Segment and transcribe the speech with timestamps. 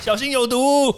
[0.00, 0.94] 小心有毒。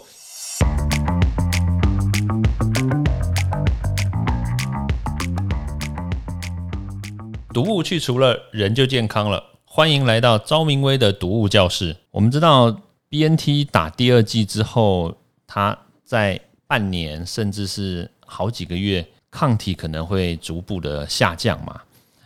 [7.53, 9.43] 毒物去除了，人就健康了。
[9.65, 11.97] 欢迎来到昭明威的毒物教室。
[12.11, 12.71] 我们知道
[13.09, 21.81] B N T 打第二季之后，它在半年甚至是好几个月，抗体可能会逐步的下降嘛。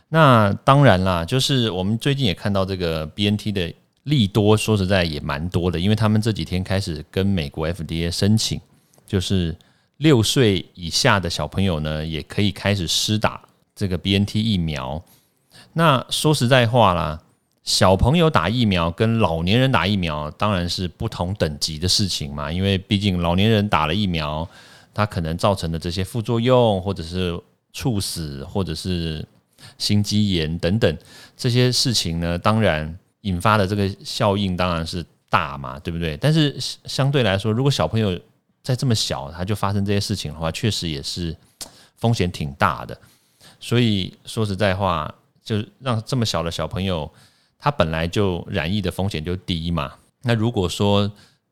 [0.10, 3.73] 那当然啦，就是我们最近也看到这个 B N T 的
[4.05, 8.59] 利多，说实在也蛮多的，因为他们这几天开始跟美国 F D A 申请，
[9.05, 9.55] 就是
[9.97, 13.41] 六岁以下的小朋友呢，也可以开始施打
[13.75, 15.04] 这个 B N T 疫苗。
[15.73, 17.19] 那说实在话啦，
[17.63, 24.47] 小朋友打疫苗跟老年人打疫苗当然是不同等级的事情嘛，因为毕竟老年人打了疫苗，
[24.93, 27.41] 他可能造成的这些副作用，或者是
[27.74, 29.25] 猝死，或者是
[29.79, 30.96] 心肌炎等等
[31.35, 36.17] 这些事情呢，当然引发的这个效应当然是大嘛，对不对？
[36.17, 38.19] 但是相对来说，如果小朋友
[38.63, 41.38] 在这么小他就发生这些事情的话，确实也是
[41.97, 42.97] 风险挺大的。
[43.59, 45.14] 所以说实在话。
[45.45, 47.08] 就让这么小的小朋友，
[47.59, 49.94] 他本来就染疫的风险就低嘛。
[50.23, 51.11] 那如果说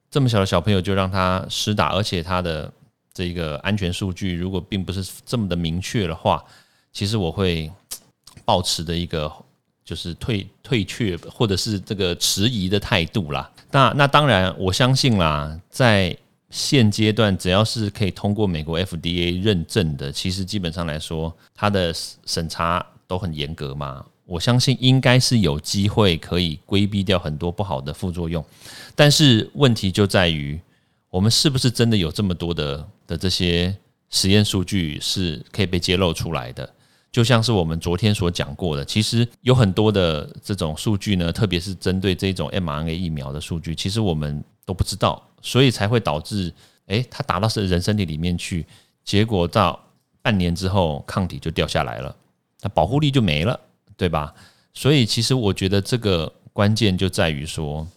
[0.10, 2.74] 这么小的小朋友就让他施打，而且他的
[3.14, 6.44] 这个安全数据如果并不是这么的明确的话，
[6.92, 7.72] 其实我会
[8.44, 9.32] 保持的一个
[9.86, 13.50] 就是退退却或者是这个迟疑的态度啦。
[13.72, 16.16] 那那当然，我相信啦，在
[16.50, 21.94] 现阶段只要是可以通过美国 FDA 认证的，其实基本上来说，它的
[22.26, 22.86] 审查。
[23.06, 28.44] 都很严格嘛，我相信应该是有机会可以规避掉很多不好的副作用，
[28.96, 30.60] 但是问题就在于
[31.12, 33.76] 我们是不是真的有这么多的的这些
[34.10, 36.68] 实验数据是可以被揭露出来的？
[37.14, 46.52] 就像是我们昨天所讲过的，其实有很多的这种数据呢，特别是针对这种 mRNA 疫苗的数据，其实我们都不知道，所以才会导致，
[46.88, 48.66] 诶，它打到是人身体里面去，
[49.06, 49.80] 结果到
[50.24, 52.16] 半年之后抗体就掉下来了。
[52.62, 53.60] 那保护力就没了，
[53.96, 54.34] 对吧？
[54.74, 57.88] 所以其实我觉得这个关键就在于说，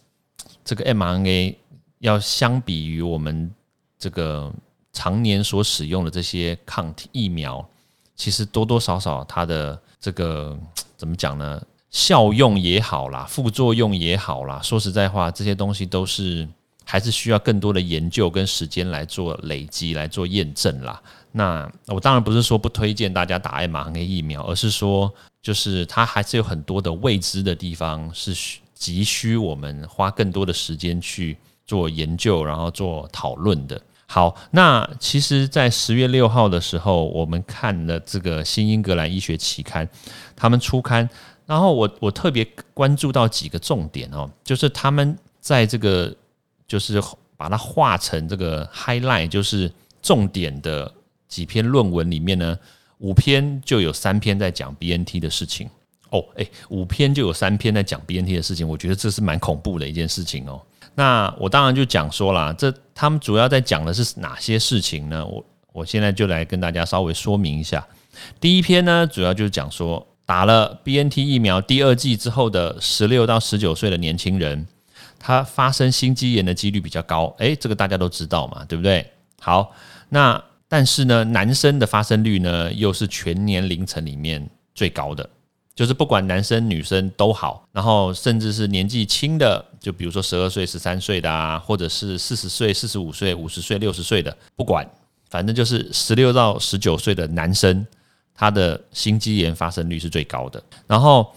[0.63, 1.55] 这个 mRNA
[1.97, 3.49] 要相比于我们
[3.97, 4.53] 这个
[4.93, 7.67] 常年所使用的这些抗体疫苗，
[8.17, 10.57] 其实多多少少它的这个
[10.97, 11.61] 怎么讲呢？
[11.89, 16.45] 效用也好啦，副作用也好啦，说实在话，这些东西都是
[16.83, 21.01] 还是需要更多的研究跟时间来做累积、来做验证啦。
[21.31, 25.11] 那我当然不是说不推荐大家打 mRNA 疫苗，而是说，
[25.41, 33.81] 就是它还是有很多的未知的地方，是急需我们花更多的时间去做研究，然后做讨论的。
[34.07, 39.85] 好，那其实，在十月六号的时候，我们看了这个《新英格兰医学期刊》，
[40.35, 41.07] 他们出刊，
[41.45, 46.15] 然后我我特别关注到几个重点哦，就是他们在这个
[46.67, 47.01] 就是
[47.35, 50.91] 把它画成这个 highlight，就是重点的。
[51.27, 52.57] 几篇论文里面呢，
[52.99, 55.69] 五篇就有三篇在讲 BNT 的事情
[56.09, 60.61] 哦，诶，五篇就有三篇在讲 BNT 的事情，我觉得这是蛮恐怖的一件事情哦。
[60.97, 65.23] 那我当然就讲说啦，这他们主要在讲的是哪些事情呢？
[65.23, 67.85] 我我现在就来跟大家稍微说明一下。
[68.41, 74.65] 第一篇呢，主要就是讲说打了 BNT 疫苗第二剂之后的十六到十九岁的年轻人，
[75.19, 77.35] 他发生心肌炎的几率比较高。
[77.37, 79.05] 诶，这个大家都知道嘛，对不对？
[79.39, 79.71] 好，
[80.09, 80.43] 那。
[80.69, 85.29] 但是呢，男生的发生率呢，又是全年龄层里面最高的，
[85.73, 94.87] 就是不管男生女生都好，然后甚至是年纪轻的，就比如说十二岁、十三岁的啊，或者是四十岁、四十五岁、五十岁、六十岁的，不管，
[95.29, 97.85] 反正就是十六到十九岁的男生，
[98.33, 100.61] 他的心肌炎发生率是最高的。
[100.87, 101.31] 然后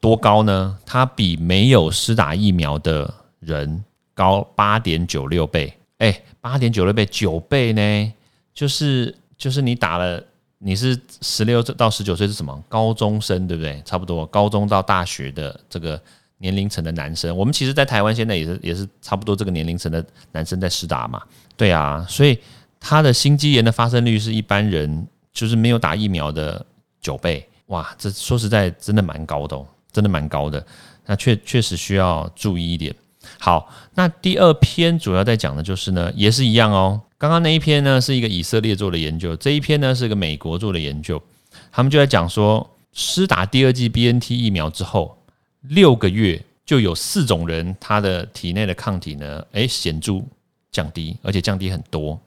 [0.00, 0.78] 多高呢？
[0.86, 8.12] 他比没有施打疫苗的人高八点九六倍，哎，八点九六倍，九倍呢？
[8.54, 10.22] 就是就是你打了，
[10.58, 13.80] 你是十六到十九岁是什么高中生对不对？
[13.84, 16.00] 差不多高中到大学的这个
[16.40, 21.22] 年龄层的男生，我们其实，在台湾现在也是也是差不多这个年龄层的男生在施打嘛。
[21.56, 22.38] 对啊，所以
[22.80, 26.64] 他的心肌炎的发生率是一般人就是没有打疫苗的
[27.00, 27.46] 九倍。
[27.66, 30.64] 哇，这说实在真的蛮高的，哦，真的蛮高的。
[31.06, 32.94] 那确确实需要注意一点。
[33.38, 37.00] 好，那第二篇主要在讲的就是呢，也是一样哦。
[37.18, 41.22] 刚刚那一篇呢是一个以色列做的研究，这一篇呢是一个美国做的研究。
[41.70, 45.18] 他们就在讲说，施打第二剂 BNT 疫苗之后，
[45.62, 50.22] 六个月就有四种人他的体内的抗体呢，诶显著
[50.70, 52.20] 降低，而且降低很多。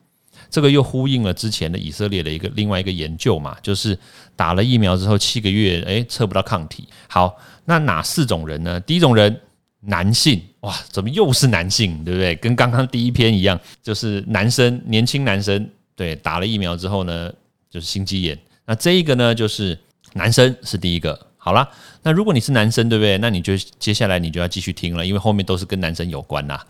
[0.50, 3.98] 这个又呼应了之前的以色列的一个另外一个研究嘛，就是
[4.36, 6.88] 打了疫苗之后七个月，诶测不到抗体。
[7.08, 8.80] 好，那哪四种人呢？
[8.80, 9.40] 第一种人。
[9.86, 12.34] 男性，哇，怎么又是男性，对不对？
[12.38, 17.30] 跟刚刚第一篇一样，就是男生，年轻男生，对，打了疫苗之后呢，
[17.70, 18.40] 就是心肌炎。
[18.66, 19.78] 那这一个呢，就是
[20.14, 21.28] 男生是第一个。
[21.46, 21.70] 好啦，
[22.04, 23.18] 那如果你是男生，对不对？
[23.18, 26.66] 那你就接下来你就要继续听了，因为后面都是跟男生有关啦。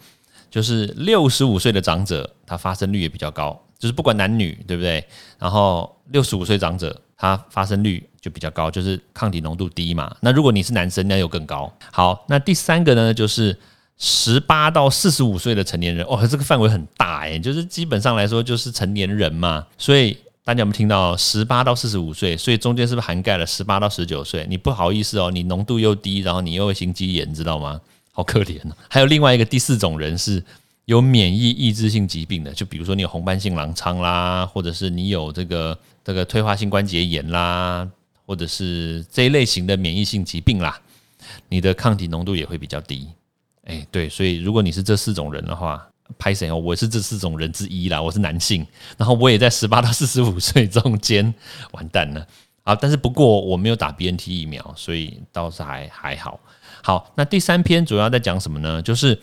[0.49, 5.05] 就是六十五岁的长者，他发生率也比较高，就是不管男女，对不对？
[5.37, 10.15] 然后六十五岁长者，他发生率就比较高，就是抗体浓度低嘛。
[10.21, 11.71] 那如果你是男生，那又更高。
[11.91, 13.55] 好，那第三个呢，就是
[13.99, 20.17] 十八到四十五岁的成年人，哦，这个范围很大诶，就是基本上来说就是成年人嘛，所以。
[20.45, 22.35] 大家有没有听到十八到四十五岁？
[22.35, 24.45] 所以中间是不是涵盖了十八到十九岁？
[24.49, 27.79] 你不好意思哦，你浓度又低，然后你又会心肌炎，知道吗？
[28.11, 28.59] 好可怜。
[28.89, 30.43] 还有另外一个第四种人是
[30.83, 37.87] 有免疫抑制性疾病的，就比如说你有红斑性狼疮啦，或者是你有这个这个退化性关节炎啦，
[38.25, 40.77] 或者是这一类型的免疫性疾病啦，
[41.47, 43.07] 你的抗体浓度也会比较低。
[43.63, 45.87] 哎，对，所以如果你是这四种人的话。
[46.17, 46.55] 拍谁哦？
[46.55, 48.65] 我是这四种人之一啦，我是男性，
[48.97, 51.33] 然后我也在十八到四十五岁中间，
[51.71, 52.25] 完蛋了
[52.63, 52.75] 啊！
[52.75, 56.39] 但是不过我没有打 BNT 疫苗，所以倒是还还好。
[56.83, 58.81] 好，那第三篇主要在讲什么呢？
[58.81, 59.19] 就是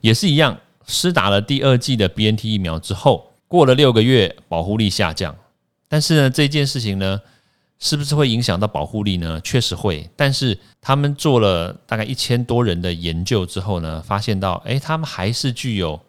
[0.00, 5.36] 也是一样，施打了第二剂的 BNT 疫苗之后，过了六个月，保护力下降。
[5.88, 7.20] 但是呢，这件事情呢？
[7.84, 9.40] 是不是会影响到保护力呢？
[9.40, 16.00] 确实会，但是他们做了大概一千多人的研究之后呢，发现到，诶，他们还是具有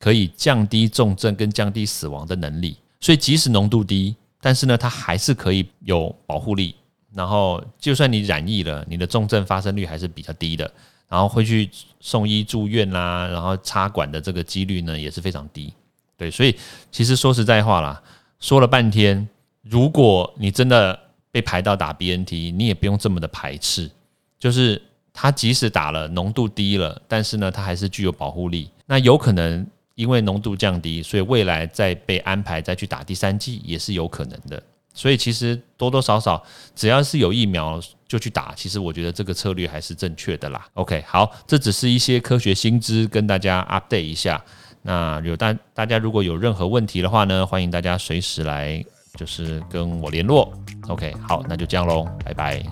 [0.00, 2.76] 可以降低重症跟降低死亡的能力。
[2.98, 6.74] 所以即使浓度低，但是呢，它还是可以有保护力。
[7.14, 10.68] 然后就算你染疫了，你的重症发生率还是比较低的。
[11.08, 11.68] 然后会去
[11.98, 15.74] 送医住院啦，然后插管的这个几率呢也是非常低。
[16.16, 16.56] 对，所以
[16.92, 18.00] 其实说实在话啦，
[18.38, 19.28] 说了半天，
[19.62, 20.96] 如果你真的
[21.32, 23.90] 被排到打 BNT，你也不用这么的排斥，
[24.38, 24.80] 就是
[25.12, 28.70] 它即使打了浓度低了，但是呢，它还是具有保护力。
[28.86, 34.62] 那有可能因为浓度降低，所以未来再被安排再去打第三剂也是有可能的。
[34.92, 36.42] 所以其实多多少少
[36.74, 40.66] 只要是有疫苗就去打，其实我觉得这个策略还是正确的啦。
[40.74, 44.42] OK，好，这只是一些科学新知跟大家 update 一下。
[44.82, 48.84] 那有大大家如果有任何问题的话呢，欢迎大家随时来。
[49.18, 50.52] 就是跟我联络
[50.86, 52.62] ，OK，好，那就这样喽，拜拜。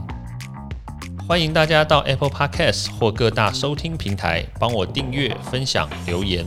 [1.27, 6.47] 欢迎大家到 Apple Podcast 或各大收听平台帮我订阅、分享、留言。